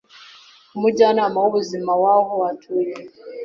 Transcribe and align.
umujyanama 0.75 1.37
w’ubuzima 1.43 1.91
waho 2.03 2.35
atuye 2.51 2.95